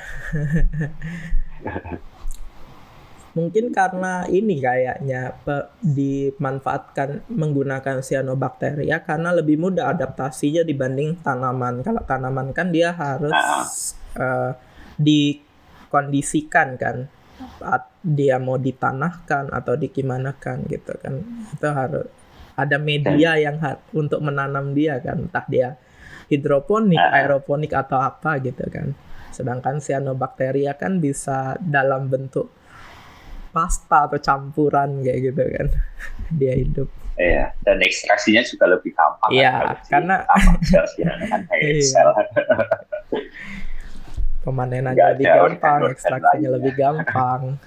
Mungkin 3.38 3.70
karena 3.70 4.26
ini 4.28 4.58
kayaknya 4.58 5.38
dimanfaatkan 5.80 7.30
menggunakan 7.30 8.02
cyanobacteria 8.02 9.06
karena 9.06 9.30
lebih 9.32 9.62
mudah 9.62 9.94
adaptasinya 9.94 10.66
dibanding 10.68 11.22
tanaman. 11.24 11.86
Kalau 11.86 12.04
tanaman 12.04 12.52
kan 12.52 12.74
dia 12.74 12.92
harus 12.92 13.38
uh, 14.18 14.58
dikondisikan 14.98 16.76
kan 16.76 17.08
dia 18.02 18.42
mau 18.42 18.58
ditanahkan 18.58 19.54
atau 19.54 19.78
dikimanakan 19.78 20.66
gitu 20.66 20.98
kan. 20.98 21.22
Itu 21.54 21.70
harus 21.70 22.10
ada 22.58 22.82
media 22.82 23.38
yang 23.38 23.62
untuk 23.94 24.18
menanam 24.18 24.74
dia 24.74 24.98
kan, 24.98 25.30
entah 25.30 25.46
dia 25.46 25.78
hidroponik, 26.28 27.00
aeroponik 27.00 27.72
atau 27.74 28.00
apa 28.00 28.40
gitu 28.44 28.64
kan. 28.68 28.92
Sedangkan 29.32 29.84
cyanobacteria 29.84 30.76
kan 30.76 30.98
bisa 30.98 31.56
dalam 31.62 32.08
bentuk 32.08 32.52
pasta 33.52 34.06
atau 34.06 34.20
campuran 34.22 35.02
kayak 35.02 35.34
gitu 35.34 35.44
kan 35.50 35.68
dia 36.40 36.54
hidup 36.54 36.90
Iya, 37.18 37.50
dan 37.66 37.82
ekstraksinya 37.82 38.46
juga 38.46 38.78
lebih 38.78 38.94
gampang. 38.94 39.34
Iya, 39.34 39.50
kan, 39.50 39.78
karena 39.90 40.16
kan 40.22 41.42
iya. 41.66 42.02
Pemanenannya 44.46 45.06
lebih 45.18 45.26
gampang, 45.26 45.80
ekstraksinya 45.98 46.50
lebih 46.62 46.74
gampang. 46.78 47.58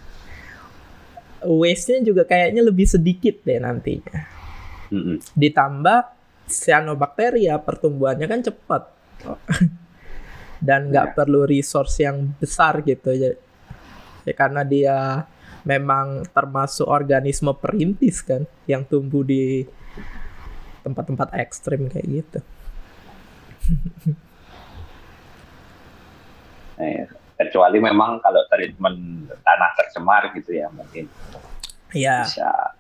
Waste-nya 1.43 2.07
juga 2.07 2.23
kayaknya 2.31 2.62
lebih 2.62 2.87
sedikit 2.87 3.43
deh 3.43 3.59
nantinya. 3.59 4.23
Mm 4.95 5.02
-hmm. 5.02 5.17
Ditambah 5.35 5.99
cyanobacteria 6.50 7.57
pertumbuhannya 7.62 8.26
kan 8.26 8.40
cepat. 8.42 8.83
Dan 10.66 10.92
nggak 10.92 11.07
yeah. 11.12 11.16
perlu 11.16 11.49
resource 11.49 12.04
yang 12.04 12.37
besar 12.37 12.85
gitu 12.85 13.14
ya. 13.16 13.33
ya 14.28 14.35
karena 14.37 14.61
dia 14.61 15.25
memang 15.64 16.25
termasuk 16.33 16.85
organisme 16.88 17.52
perintis 17.57 18.21
kan 18.25 18.45
yang 18.64 18.85
tumbuh 18.85 19.25
di 19.25 19.64
tempat-tempat 20.85 21.37
ekstrim 21.37 21.88
kayak 21.88 22.07
gitu. 22.09 22.40
eh, 26.80 27.09
kecuali 27.40 27.78
memang 27.80 28.21
kalau 28.21 28.45
treatment 28.52 29.28
tanah 29.40 29.71
tercemar 29.76 30.28
gitu 30.37 30.61
ya 30.61 30.69
mungkin 30.73 31.09
ya. 31.97 32.25
bisa 32.25 32.76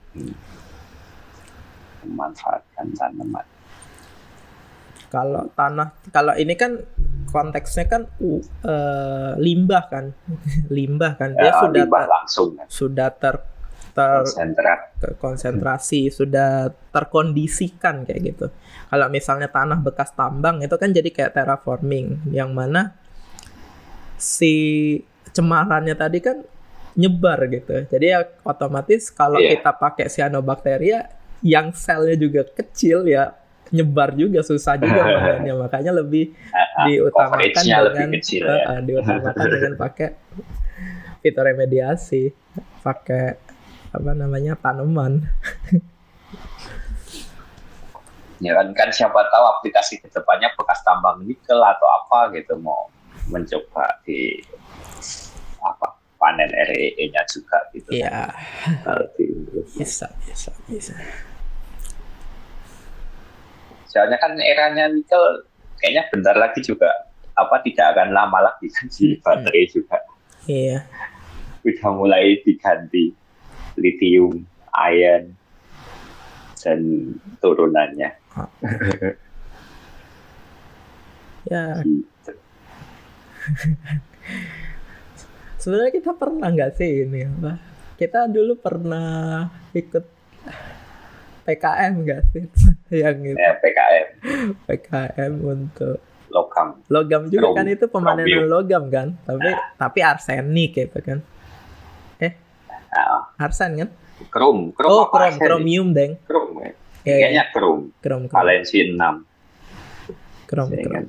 memanfaatkan 2.04 2.92
tanaman. 2.96 3.44
Kalau 5.10 5.50
tanah, 5.58 5.90
kalau 6.14 6.38
ini 6.38 6.54
kan 6.54 6.78
konteksnya 7.34 7.86
kan 7.90 8.06
uh, 8.22 9.34
limbah 9.38 9.84
kan, 9.90 10.14
limbah 10.76 11.18
kan 11.18 11.34
dia 11.34 11.50
ya, 11.50 11.52
sudah 11.58 11.82
limbah 11.84 12.04
langsung 12.06 12.48
kan. 12.54 12.66
sudah 12.70 13.10
ter 13.10 13.34
ter 13.90 14.22
konsentrasi 15.18 16.06
hmm. 16.08 16.14
sudah 16.14 16.50
terkondisikan 16.94 18.06
kayak 18.06 18.20
gitu. 18.34 18.46
Kalau 18.86 19.06
misalnya 19.10 19.50
tanah 19.50 19.82
bekas 19.82 20.14
tambang 20.14 20.62
itu 20.62 20.74
kan 20.78 20.94
jadi 20.94 21.10
kayak 21.10 21.34
terraforming 21.34 22.30
yang 22.30 22.54
mana 22.54 22.94
si 24.14 24.54
cemarannya 25.34 25.98
tadi 25.98 26.18
kan 26.22 26.38
nyebar 26.94 27.38
gitu. 27.50 27.86
Jadi 27.90 28.06
ya 28.14 28.26
otomatis 28.46 29.10
kalau 29.10 29.38
Iya. 29.42 29.58
kita 29.58 29.70
pakai 29.74 30.06
cyanobacteria 30.06 31.10
yang 31.40 31.72
selnya 31.72 32.14
juga 32.20 32.44
kecil 32.46 33.08
ya 33.08 33.32
nyebar 33.70 34.14
juga 34.18 34.42
susah 34.42 34.74
juga 34.78 35.00
badannya 35.08 35.54
makanya 35.54 35.92
lebih 35.94 36.34
diutamakan 36.86 37.48
dengan 37.50 37.82
lebih 37.86 38.06
kecil 38.18 38.42
ya. 38.46 38.82
diutamakan 38.82 39.46
dengan 39.54 39.72
pakai 39.78 40.08
fitoremediasi, 41.20 42.32
pakai 42.80 43.36
apa 43.92 44.10
namanya 44.16 44.56
tanaman. 44.58 45.22
Ya 48.40 48.56
kan, 48.56 48.72
kan 48.72 48.88
siapa 48.88 49.20
tahu 49.28 49.44
aplikasi 49.60 50.00
ke 50.00 50.08
depannya 50.08 50.48
bekas 50.56 50.80
tambang 50.80 51.20
nikel 51.28 51.60
atau 51.60 51.84
apa 51.84 52.32
gitu 52.32 52.56
mau 52.56 52.88
mencoba 53.28 54.00
di 54.00 54.40
apa 55.60 56.00
panen 56.16 56.48
REE-nya 56.48 57.20
juga 57.28 57.60
gitu. 57.76 58.00
Iya, 58.00 58.32
Kalau 58.80 59.04
di 59.12 59.24
Inggris. 59.28 59.76
bisa, 59.76 60.08
bisa, 60.24 60.56
bisa. 60.64 60.96
Soalnya 63.90 64.16
kan 64.16 64.38
eranya 64.38 64.86
nikel 64.86 65.18
kayaknya 65.76 66.06
bentar 66.08 66.36
lagi 66.36 66.62
juga 66.62 66.86
apa 67.34 67.58
tidak 67.60 67.92
akan 67.92 68.08
lama 68.10 68.38
lagi 68.40 68.70
kan 68.70 68.86
Hmm. 68.86 69.18
baterai 69.18 69.66
juga 69.66 69.96
Iya, 70.46 70.82
udah 71.62 71.90
mulai 71.92 72.40
diganti 72.40 73.12
lithium, 73.76 74.40
iron 74.72 75.36
dan 76.56 76.80
turunannya. 77.38 78.10
ya 81.44 81.64
Gitu. 81.80 82.32
sebenarnya 85.56 85.92
kita 85.92 86.12
pernah 86.12 86.48
nggak 86.48 86.72
sih 86.74 87.04
ini 87.04 87.24
apa? 87.26 87.52
Kita 87.96 88.24
dulu 88.26 88.56
pernah 88.56 89.44
ikut 89.72 90.04
PKM 91.50 91.92
nggak 92.00 92.20
sih? 92.30 92.44
yang 93.02 93.18
itu. 93.20 93.34
Ya, 93.34 93.58
PKM 93.58 94.06
PKM 94.64 95.32
untuk 95.42 95.98
logam. 96.30 96.78
logam 96.86 97.22
juga 97.26 97.42
Krom- 97.42 97.56
kan 97.58 97.66
itu 97.66 97.84
pemanenan 97.86 98.46
logam. 98.46 98.86
kan? 98.86 99.18
Tapi 99.26 99.50
tapi 99.74 99.98
arsenik 100.00 100.78
gitu 100.78 100.98
kan. 101.02 101.18
Nah, 102.90 103.30
arsen 103.38 103.78
kan? 103.78 103.88
Krom, 104.30 104.74
krom 104.74 104.90
oh 104.90 105.06
krom. 105.08 105.38
kromium 105.38 105.94
deng. 105.94 106.18
Krom 106.26 106.58
ya. 106.58 106.70
ya, 107.02 107.14
Kayaknya 107.16 107.44
ya. 107.46 107.54
krom. 107.54 107.78
krom 107.98 108.22
krom. 108.26 108.34
Valensi 108.34 108.82
6. 108.82 108.98
krom 110.44 110.66
Saya 110.68 110.82
krom. 110.82 111.04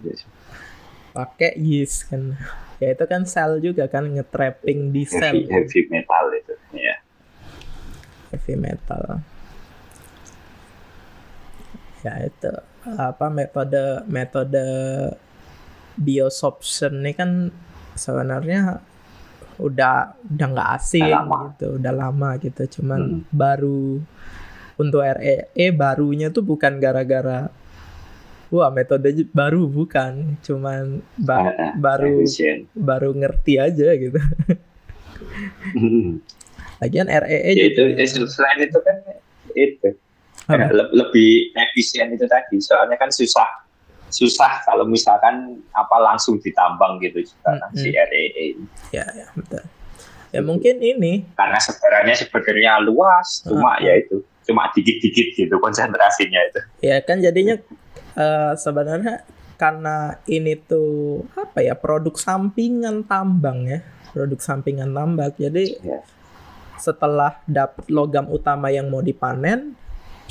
pakai 1.12 1.58
yeast 1.58 2.06
kan. 2.08 2.38
Ya 2.78 2.94
itu 2.94 3.06
kan 3.06 3.26
sel 3.26 3.62
juga 3.62 3.86
kan 3.86 4.10
nge-trapping 4.10 4.90
di 4.90 5.06
sel. 5.06 5.42
Heavy, 5.42 5.50
heavy 5.50 5.82
metal 5.90 6.26
itu. 6.34 6.54
Ya. 6.74 6.96
heavy 8.30 8.56
metal 8.56 9.20
ya 12.02 12.14
itu 12.24 12.52
apa 12.88 13.30
metode 13.30 13.84
metode 14.08 14.66
biosorption 15.96 16.98
ini 16.98 17.12
kan 17.12 17.30
sebenarnya 17.94 18.82
udah 19.58 20.18
udah 20.26 20.48
nggak 20.50 20.70
asing 20.76 21.06
Udah 21.06 21.22
lama. 21.22 21.38
gitu 21.52 21.68
udah 21.78 21.94
lama 21.94 22.30
gitu 22.38 22.64
cuman 22.80 23.00
Hmm. 23.02 23.22
baru 23.30 24.02
untuk 24.76 25.02
REE 25.02 25.46
barunya 25.72 26.28
tuh 26.28 26.42
bukan 26.42 26.82
gara-gara 26.82 27.54
wah 28.50 28.68
metode 28.68 29.14
baru 29.30 29.70
bukan 29.70 30.42
cuman 30.42 31.06
ba- 31.16 31.54
ah, 31.54 31.72
baru 31.78 32.26
efisien. 32.26 32.66
baru 32.74 33.14
ngerti 33.14 33.54
aja 33.56 33.94
gitu 33.94 34.18
lagian 36.82 37.08
REE 37.08 37.52
ya 37.54 37.66
itu 37.68 37.82
juga 37.86 38.02
itu- 38.02 38.26
selain 38.28 38.60
itu 38.60 38.80
kan 38.82 38.96
itu 39.54 39.90
Apa? 40.54 40.72
le- 40.72 40.92
lebih 40.94 41.32
efisien 41.54 42.08
itu 42.10 42.26
tadi 42.26 42.58
soalnya 42.58 42.96
kan 42.96 43.08
susah 43.08 43.48
susah 44.08 44.64
kalau 44.64 44.84
misalkan 44.84 45.36
apa 45.72 45.96
langsung 45.98 46.36
ditambang 46.38 47.00
gitu 47.00 47.24
juga 47.24 47.56
kan 47.58 47.72
si 47.74 47.90
Mm-mm. 47.90 48.06
REE 48.06 48.24
ini. 48.52 48.66
ya 48.92 49.08
ya 49.08 49.28
betul 49.32 49.64
ya 50.30 50.42
mungkin 50.42 50.76
ini 50.78 51.24
karena 51.32 51.56
sebenarnya 51.58 52.16
sebenarnya 52.18 52.72
luas 52.82 53.40
cuma 53.42 53.72
Ah, 53.72 53.80
ya 53.80 53.96
itu 53.96 54.20
cuma 54.42 54.68
dikit-dikit 54.70 55.28
gitu 55.34 55.56
konsentrasinya 55.58 56.40
itu 56.44 56.60
ya 56.82 57.00
kan 57.00 57.20
jadinya 57.20 57.56
eh, 58.16 58.54
sebenarnya 58.56 59.24
karena 59.56 60.18
ini 60.26 60.58
tuh 60.58 61.22
apa 61.32 61.62
ya 61.62 61.72
produk 61.74 62.12
sampingan 62.14 63.06
tambang 63.06 63.64
ya 63.64 63.80
produk 64.10 64.40
sampingan 64.40 64.92
tambang 64.92 65.32
jadi 65.34 65.78
Ya. 65.80 66.04
setelah 66.76 67.38
dapat 67.46 67.86
logam 67.88 68.26
utama 68.28 68.68
yang 68.68 68.90
mau 68.90 69.00
dipanen 69.00 69.78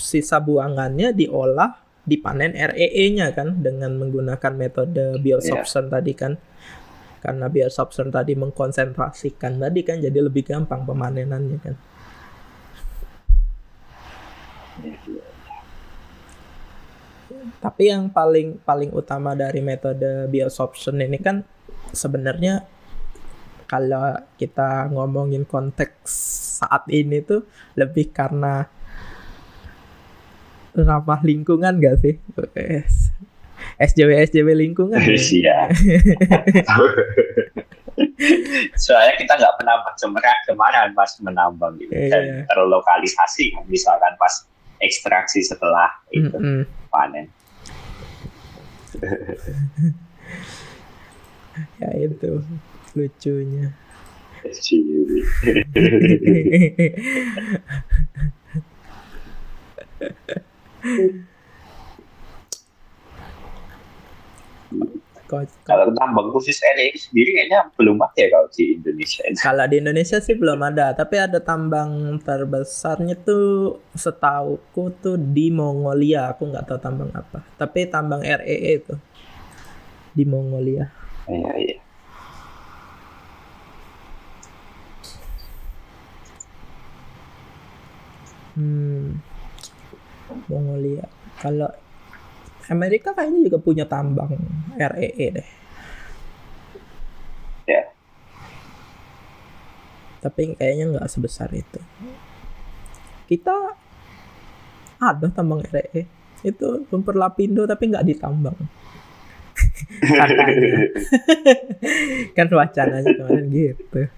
sisa 0.01 0.41
buangannya 0.41 1.13
diolah 1.13 1.77
dipanen 2.01 2.57
REE-nya 2.57 3.37
kan 3.37 3.61
dengan 3.61 3.95
menggunakan 4.01 4.53
metode 4.57 5.21
biosorption 5.21 5.93
tadi 5.93 6.13
kan. 6.17 6.35
Karena 7.21 7.53
biosorption 7.53 8.09
tadi 8.09 8.33
mengkonsentrasikan 8.33 9.61
tadi 9.61 9.81
kan 9.85 10.01
jadi 10.01 10.19
lebih 10.25 10.49
gampang 10.49 10.89
pemanenannya 10.89 11.59
kan. 11.61 11.75
Tapi 17.61 17.93
yang 17.93 18.09
paling 18.09 18.65
paling 18.65 18.91
utama 18.97 19.37
dari 19.37 19.61
metode 19.61 20.27
biosorption 20.33 20.97
ini 20.97 21.21
kan 21.21 21.45
sebenarnya 21.93 22.65
kalau 23.69 24.17
kita 24.35 24.91
ngomongin 24.91 25.47
konteks 25.47 26.11
saat 26.59 26.89
ini 26.91 27.23
tuh 27.23 27.47
lebih 27.79 28.11
karena 28.11 28.67
ramah 30.75 31.21
lingkungan 31.23 31.79
gak 31.79 31.97
sih? 32.01 32.15
Yes. 32.55 33.11
SJW 33.77 34.11
SJW 34.29 34.49
lingkungan. 34.55 35.01
ya? 35.01 35.09
Iya. 35.17 35.59
Soalnya 38.77 39.15
kita 39.17 39.37
nggak 39.37 39.55
menambang 39.61 39.97
semerah 39.97 40.37
kemarin 40.45 40.93
pas 40.93 41.13
menambang 41.21 41.77
gitu 41.77 41.93
Iya. 41.93 42.09
dan 42.09 42.25
terlokalisasi 42.49 43.53
kan 43.53 43.65
misalkan 43.69 44.13
pas 44.17 44.49
ekstraksi 44.81 45.45
setelah 45.45 45.89
itu 46.11 46.33
Mm-mm. 46.33 46.65
panen. 46.89 47.27
Ya 51.77 51.93
itu 51.93 52.41
lucunya. 52.95 53.69
SJW. 54.49 55.21
Kalau 65.63 65.87
tambang 65.95 66.35
khusus 66.35 66.59
RE 66.59 66.91
sendiri 66.99 67.31
kayaknya 67.31 67.71
belum 67.79 68.03
ada 68.03 68.19
ya 68.19 68.29
kalau 68.35 68.49
di 68.51 68.75
Indonesia. 68.75 69.23
Kalau 69.39 69.65
di 69.71 69.77
Indonesia 69.79 70.19
sih 70.19 70.35
belum 70.35 70.59
ada, 70.59 70.91
tapi 70.91 71.23
ada 71.23 71.39
tambang 71.39 72.19
terbesarnya 72.19 73.15
tuh 73.15 73.79
setauku 73.95 74.91
tuh 74.99 75.15
di 75.15 75.55
Mongolia. 75.55 76.35
Aku 76.35 76.51
nggak 76.51 76.67
tahu 76.67 76.79
tambang 76.83 77.15
apa. 77.15 77.47
Tapi 77.55 77.87
tambang 77.87 78.27
REE 78.27 78.83
itu 78.83 78.95
di 80.11 80.25
Mongolia. 80.27 80.91
Iya 81.31 81.53
iya. 81.63 81.79
Hmm, 88.59 89.23
Mongolia. 90.49 91.05
Kalau 91.41 91.69
Amerika 92.71 93.11
kayaknya 93.11 93.51
juga 93.51 93.59
punya 93.59 93.85
tambang 93.87 94.39
REE 94.79 95.27
deh. 95.35 95.49
Ya. 97.67 97.83
Tapi 100.23 100.55
kayaknya 100.55 100.85
nggak 100.97 101.11
sebesar 101.11 101.51
itu. 101.51 101.83
Kita 103.27 103.75
ada 105.03 105.27
tambang 105.35 105.67
REE. 105.67 106.07
Itu 106.47 106.87
lumpur 106.89 107.19
lapindo 107.19 107.67
tapi 107.67 107.91
nggak 107.91 108.07
ditambang. 108.07 108.55
Kan 112.37 112.49
wacananya 112.49 113.13
kemarin 113.19 113.47
gitu. 113.51 114.01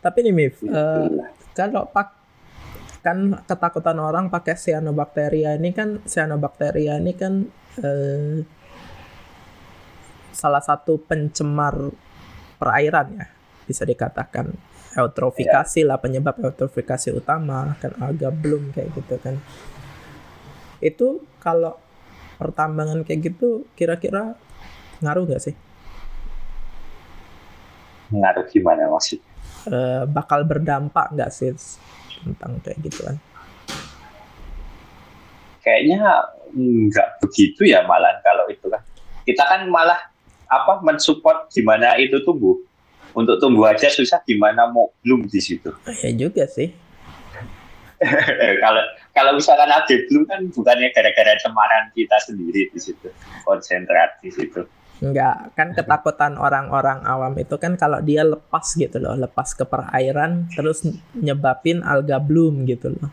Tapi 0.00 0.18
nih 0.24 0.34
Mif, 0.34 0.64
eh, 0.64 1.08
kalau 1.52 1.84
pak 1.92 2.16
kan 3.00 3.40
ketakutan 3.48 3.96
orang 3.96 4.28
pakai 4.28 4.56
cyanobacteria 4.56 5.56
ini 5.56 5.72
kan 5.72 6.04
cyanobacteria 6.04 7.00
ini 7.00 7.12
kan 7.16 7.48
eh, 7.80 8.44
salah 10.32 10.60
satu 10.60 11.00
pencemar 11.00 11.92
perairan 12.60 13.08
ya 13.16 13.26
bisa 13.64 13.88
dikatakan 13.88 14.52
eutrofikasi 15.00 15.80
lah 15.86 15.96
penyebab 15.96 16.36
eutrofikasi 16.44 17.14
utama 17.16 17.72
kan 17.80 17.94
alga 18.02 18.28
bloom 18.28 18.74
kayak 18.74 18.92
gitu 18.92 19.16
kan 19.22 19.38
itu 20.80 21.24
kalau 21.40 21.76
pertambangan 22.40 23.04
kayak 23.04 23.32
gitu 23.32 23.68
kira-kira 23.76 24.32
ngaruh 25.04 25.24
nggak 25.28 25.44
sih? 25.44 25.54
Ngaruh 28.12 28.44
gimana 28.48 28.88
maksudnya? 28.88 29.29
Uh, 29.68 30.08
bakal 30.08 30.40
berdampak 30.48 31.12
nggak 31.12 31.28
sih 31.28 31.52
tentang 32.24 32.56
kayak 32.64 32.80
gitu 32.80 33.00
kan? 33.04 33.16
Kayaknya 35.60 36.00
nggak 36.56 37.08
begitu 37.20 37.68
ya 37.68 37.84
malah 37.84 38.16
kalau 38.24 38.48
itu 38.48 38.66
kan. 38.72 38.80
Kita 39.28 39.44
kan 39.44 39.68
malah 39.68 40.00
apa 40.48 40.80
mensupport 40.80 41.52
gimana 41.52 42.00
itu 42.00 42.24
tumbuh. 42.24 42.56
Untuk 43.10 43.42
tumbuh 43.42 43.68
aja 43.68 43.90
susah 43.90 44.22
gimana 44.22 44.70
mau 44.70 44.94
belum 45.04 45.28
di 45.28 45.40
situ. 45.42 45.74
Ya 46.00 46.10
juga 46.14 46.48
sih. 46.48 46.72
kalau 48.64 48.82
kalau 49.12 49.30
misalkan 49.36 49.68
ada 49.68 49.94
belum 50.08 50.24
kan 50.24 50.40
bukannya 50.48 50.88
gara-gara 50.96 51.36
cemaran 51.36 51.92
kita 51.92 52.16
sendiri 52.24 52.72
di 52.72 52.80
situ 52.80 53.12
konsentrat 53.44 54.16
di 54.24 54.32
situ 54.32 54.64
Enggak, 55.00 55.56
kan 55.56 55.72
ketakutan 55.72 56.36
orang-orang 56.36 57.00
awam 57.08 57.32
itu 57.40 57.56
kan 57.56 57.72
kalau 57.80 58.04
dia 58.04 58.20
lepas 58.20 58.76
gitu 58.76 59.00
loh, 59.00 59.16
lepas 59.16 59.56
ke 59.56 59.64
perairan 59.64 60.52
terus 60.52 60.84
nyebabin 61.16 61.80
alga 61.80 62.20
bloom 62.20 62.68
gitu 62.68 62.92
loh. 62.92 63.08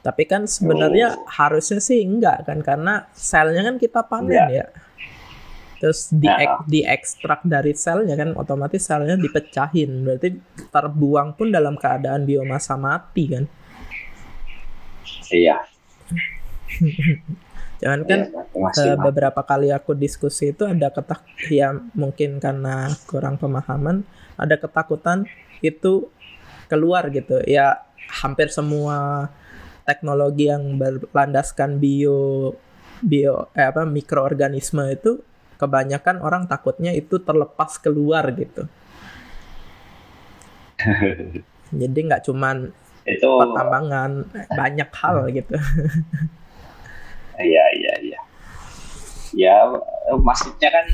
Tapi 0.00 0.24
kan 0.24 0.48
sebenarnya 0.48 1.20
oh. 1.20 1.28
harusnya 1.28 1.84
sih 1.84 2.00
enggak 2.00 2.48
kan 2.48 2.64
karena 2.64 3.08
selnya 3.12 3.60
kan 3.60 3.76
kita 3.76 4.08
panen 4.08 4.32
ya. 4.32 4.64
ya. 4.64 4.66
Terus 5.84 6.08
di 6.16 6.24
nah. 6.32 6.64
diekstrak 6.64 7.44
dari 7.44 7.76
selnya 7.76 8.16
kan 8.16 8.32
otomatis 8.32 8.88
selnya 8.88 9.20
dipecahin. 9.20 10.00
Berarti 10.00 10.28
terbuang 10.72 11.36
pun 11.36 11.52
dalam 11.52 11.76
keadaan 11.76 12.24
biomasa 12.24 12.80
mati 12.80 13.24
kan. 13.28 13.44
Iya. 15.28 15.60
Jangan 17.84 18.00
kan 18.08 18.20
ya, 18.56 18.96
uh, 18.96 18.96
beberapa 18.96 19.44
kali 19.44 19.68
aku 19.68 19.92
diskusi 19.92 20.56
itu 20.56 20.64
ada 20.64 20.88
ketak 20.88 21.20
ya 21.52 21.76
mungkin 21.92 22.40
karena 22.40 22.88
kurang 23.04 23.36
pemahaman 23.36 24.08
ada 24.40 24.56
ketakutan 24.56 25.28
itu 25.60 26.08
keluar 26.72 27.12
gitu 27.12 27.44
ya 27.44 27.84
hampir 28.24 28.48
semua 28.48 29.28
teknologi 29.84 30.48
yang 30.48 30.80
berlandaskan 30.80 31.76
bio 31.76 32.56
bio 33.04 33.52
eh, 33.52 33.68
apa 33.68 33.84
mikroorganisme 33.84 34.88
itu 34.88 35.20
kebanyakan 35.60 36.24
orang 36.24 36.48
takutnya 36.48 36.96
itu 36.96 37.20
terlepas 37.20 37.76
keluar 37.84 38.32
gitu. 38.32 38.64
Jadi 41.84 41.98
nggak 42.00 42.24
cuman 42.24 42.72
itu 43.04 43.28
pertambangan 43.28 44.24
banyak 44.56 44.88
hal 44.88 45.28
gitu. 45.28 45.60
Iya 47.38 47.64
iya 47.78 47.94
iya. 48.02 48.20
Ya 49.34 49.56
maksudnya 50.14 50.70
kan 50.70 50.86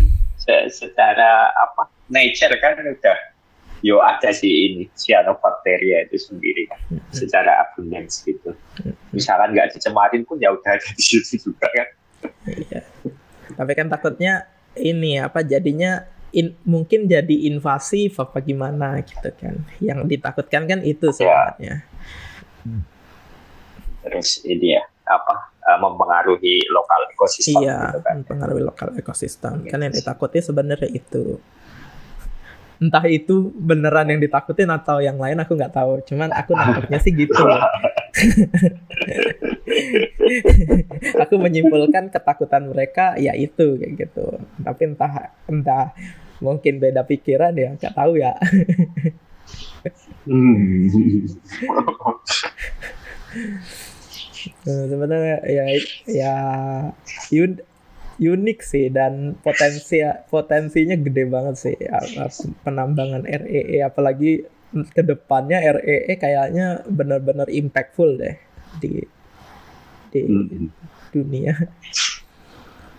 secara 0.72 1.52
apa 1.52 1.92
nature 2.08 2.56
kan 2.58 2.80
udah 2.80 3.18
yo 3.80 4.00
ada 4.00 4.28
sih 4.32 4.48
ini 4.48 4.84
cyanobacteria 4.92 6.04
itu 6.04 6.16
sendiri 6.20 6.68
kan 6.68 6.80
secara 7.12 7.64
abundance 7.64 8.24
gitu. 8.24 8.52
Misalkan 9.12 9.56
nggak 9.56 9.76
dicemarin 9.76 10.24
pun 10.24 10.36
ya 10.40 10.52
udah 10.52 10.76
ada 10.76 10.88
di 10.96 11.04
situ 11.04 11.40
juga 11.40 11.68
kan. 11.72 11.88
Iya. 12.48 12.80
Tapi 13.56 13.72
kan 13.76 13.88
takutnya 13.88 14.48
ini 14.76 15.20
apa 15.20 15.40
jadinya 15.42 16.04
in, 16.30 16.54
mungkin 16.62 17.08
jadi 17.08 17.50
invasif 17.50 18.20
apa 18.20 18.40
gimana 18.44 19.00
gitu 19.04 19.32
kan. 19.36 19.64
Yang 19.80 19.98
ditakutkan 20.16 20.68
kan 20.68 20.80
itu 20.84 21.08
ya. 21.10 21.16
sebenarnya. 21.16 21.74
Ya. 21.80 22.80
Terus 24.00 24.44
ini 24.44 24.76
ya 24.76 24.84
apa 25.10 25.34
uh, 25.66 25.78
mempengaruhi 25.82 26.62
lokal 26.70 27.00
ekosistem 27.10 27.66
iya 27.66 27.90
gitu 27.90 27.98
kan. 28.06 28.22
mempengaruhi 28.22 28.62
lokal 28.62 28.88
ekosistem 28.94 29.66
yes. 29.66 29.70
kan 29.74 29.82
yang 29.82 29.90
ditakuti 29.90 30.38
sebenarnya 30.38 30.88
itu 30.94 31.42
entah 32.80 33.04
itu 33.04 33.52
beneran 33.60 34.08
yang 34.08 34.20
ditakutin 34.24 34.72
atau 34.72 35.04
yang 35.04 35.20
lain 35.20 35.36
aku 35.36 35.52
nggak 35.52 35.76
tahu 35.76 36.00
cuman 36.08 36.32
aku 36.32 36.56
nangkepnya 36.56 36.96
sih 36.96 37.12
gitu 37.12 37.36
aku 41.22 41.34
menyimpulkan 41.36 42.08
ketakutan 42.08 42.72
mereka 42.72 43.20
ya 43.20 43.36
itu 43.36 43.76
kayak 43.76 43.92
gitu 44.00 44.40
tapi 44.64 44.96
entah 44.96 45.36
entah 45.44 45.92
mungkin 46.40 46.80
beda 46.80 47.04
pikiran 47.04 47.52
ya 47.52 47.76
nggak 47.76 47.92
tahu 47.92 48.16
ya 48.16 48.32
hmm. 50.24 50.88
sebenarnya 54.64 55.36
ya 55.46 55.64
ya 56.06 56.34
un, 57.40 57.52
unik 58.20 58.58
sih 58.60 58.92
dan 58.92 59.32
potensi 59.40 60.04
potensinya 60.28 60.96
gede 61.00 61.24
banget 61.24 61.56
sih 61.56 61.76
penambangan 62.60 63.24
REE 63.24 63.80
e. 63.80 63.84
apalagi 63.84 64.44
ke 64.70 65.02
depannya 65.02 65.80
REE 65.80 66.12
e 66.12 66.14
kayaknya 66.20 66.84
benar-benar 66.84 67.48
impactful 67.48 68.20
deh 68.20 68.36
di 68.78 69.00
di 70.12 70.20
hmm. 70.26 70.68
dunia 71.14 71.54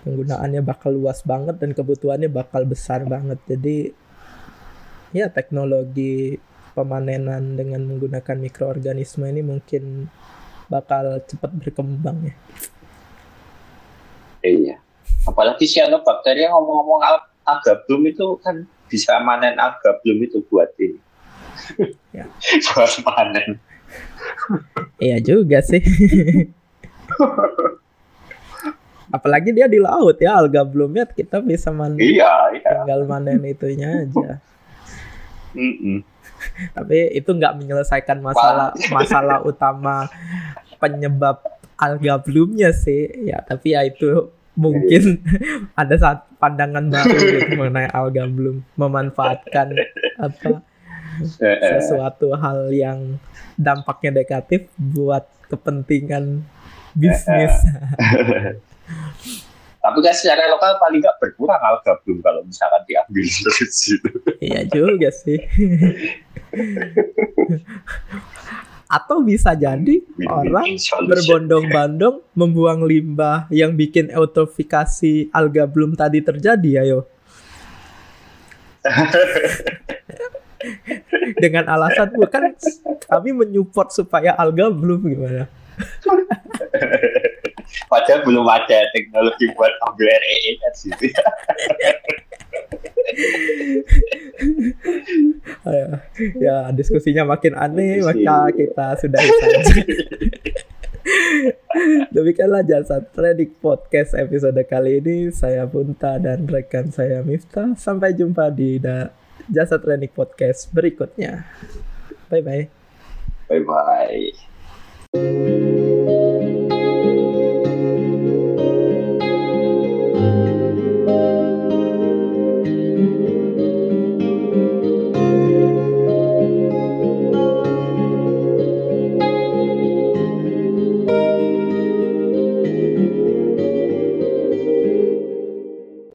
penggunaannya 0.02 0.62
bakal 0.66 0.98
luas 0.98 1.22
banget 1.22 1.62
dan 1.62 1.78
kebutuhannya 1.78 2.32
bakal 2.32 2.66
besar 2.66 3.06
banget 3.06 3.38
jadi 3.46 3.94
ya 5.14 5.30
teknologi 5.30 6.42
pemanenan 6.74 7.60
dengan 7.60 7.84
menggunakan 7.86 8.38
mikroorganisme 8.42 9.28
ini 9.28 9.44
mungkin 9.44 10.08
bakal 10.72 11.20
cepat 11.28 11.52
berkembang 11.52 12.32
ya. 12.32 12.36
Iya. 14.42 14.76
Apalagi 15.28 15.68
cyanobacteria 15.68 16.48
ngomong-ngomong 16.56 17.04
agabloom 17.44 18.08
itu 18.08 18.40
kan 18.40 18.64
bisa 18.88 19.20
manen 19.20 19.60
agabloom 19.60 20.24
itu 20.24 20.40
buat 20.48 20.72
ini. 20.80 21.00
Ya. 22.12 22.28
buat 22.76 22.92
panen. 23.08 23.56
iya 25.00 25.24
juga 25.24 25.64
sih. 25.64 25.80
Apalagi 29.16 29.56
dia 29.56 29.72
di 29.72 29.80
laut 29.80 30.20
ya 30.20 30.36
alga 30.40 30.68
bloomnya 30.68 31.08
kita 31.08 31.40
bisa 31.40 31.72
manen. 31.72 32.00
Iya, 32.00 32.52
iya. 32.56 32.84
Tinggal 32.84 33.08
manen 33.08 33.40
itunya 33.48 34.04
aja. 34.08 34.44
Mm 35.56 35.74
-mm. 35.80 35.98
Tapi 36.78 37.14
itu 37.16 37.30
nggak 37.32 37.58
menyelesaikan 37.58 38.20
masalah 38.20 38.74
masalah 38.96 39.38
utama 39.44 40.08
penyebab 40.82 41.42
alga 41.78 42.22
bloomnya 42.22 42.74
sih. 42.74 43.10
Ya, 43.26 43.42
tapi 43.42 43.74
ya 43.74 43.86
itu 43.86 44.30
mungkin 44.54 45.22
ada 45.82 45.96
saat 45.98 46.20
pandangan 46.38 46.92
baru 46.92 47.18
gitu 47.18 47.56
mengenai 47.56 47.88
alga 47.90 48.28
bloom 48.28 48.68
memanfaatkan 48.76 49.74
apa 50.20 50.60
sesuatu 51.80 52.36
hal 52.36 52.72
yang 52.74 53.20
dampaknya 53.56 54.24
negatif 54.24 54.68
buat 54.76 55.28
kepentingan 55.48 56.44
bisnis. 56.96 57.52
Tapi 59.82 59.98
kan 59.98 60.14
secara 60.14 60.46
lokal 60.46 60.78
paling 60.78 61.02
nggak 61.02 61.18
berkurang 61.18 61.58
alga 61.58 61.98
bloom 62.06 62.22
kalau 62.22 62.46
misalkan 62.46 62.86
diambil 62.86 63.26
dari 63.50 63.68
situ. 63.74 64.12
Iya 64.38 64.62
juga 64.70 65.10
sih. 65.10 65.42
Atau 68.86 69.26
bisa 69.26 69.58
jadi 69.58 70.06
orang 70.30 70.78
berbondong-bondong 71.10 72.22
membuang 72.38 72.86
limbah 72.86 73.50
yang 73.50 73.74
bikin 73.74 74.14
eutrofikasi 74.14 75.34
alga 75.34 75.66
bloom 75.66 75.98
tadi 75.98 76.22
terjadi, 76.22 76.86
ayo. 76.86 77.10
Dengan 81.42 81.66
alasan 81.74 82.14
bukan 82.14 82.54
kami 83.10 83.34
menyupport 83.34 83.90
supaya 83.90 84.38
alga 84.38 84.70
bloom 84.70 85.10
gimana? 85.10 85.50
Padahal 87.92 88.24
belum 88.24 88.48
ada 88.48 88.88
teknologi 88.96 89.52
buat 89.52 89.76
ambil 89.92 90.08
REE 90.08 90.56
kan 90.64 90.74
sih. 90.80 90.96
ya, 95.68 96.00
ya 96.40 96.72
diskusinya 96.72 97.28
makin 97.28 97.52
aneh 97.60 98.00
maka 98.00 98.48
kita 98.56 98.96
sudah 98.96 99.20
saja. 99.20 99.76
Demikianlah 102.16 102.64
jasa 102.64 103.02
Trading 103.02 103.52
Podcast 103.60 104.14
episode 104.16 104.62
kali 104.70 105.04
ini. 105.04 105.28
Saya 105.34 105.66
Punta 105.68 106.16
dan 106.22 106.48
rekan 106.48 106.94
saya 106.94 107.26
Miftah. 107.26 107.74
Sampai 107.76 108.14
jumpa 108.16 108.48
di 108.54 108.80
Jasa 109.50 109.82
Trading 109.82 110.12
Podcast 110.14 110.70
berikutnya. 110.72 111.44
Bye 112.30 112.44
bye. 112.46 112.70
Bye 113.50 113.64
bye. 115.12 116.48